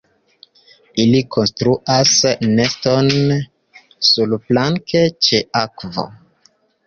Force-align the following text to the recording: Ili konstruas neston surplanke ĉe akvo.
Ili 1.01 1.19
konstruas 1.35 2.13
neston 2.59 3.11
surplanke 4.09 5.03
ĉe 5.27 5.43
akvo. 5.63 6.07